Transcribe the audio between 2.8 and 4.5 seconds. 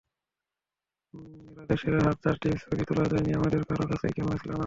তোলা যায়নি, আমাদের কারও কাছেই ক্যামেরা ছিল